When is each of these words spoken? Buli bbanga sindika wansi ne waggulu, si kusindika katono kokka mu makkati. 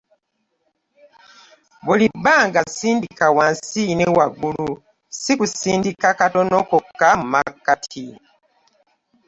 Buli 1.85 2.05
bbanga 2.13 2.61
sindika 2.77 3.25
wansi 3.37 3.83
ne 3.97 4.05
waggulu, 4.17 4.69
si 5.21 5.33
kusindika 5.39 6.09
katono 6.19 6.57
kokka 6.69 7.09
mu 7.19 7.25
makkati. 7.33 8.05